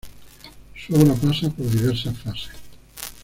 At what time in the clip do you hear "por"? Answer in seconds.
1.51-1.69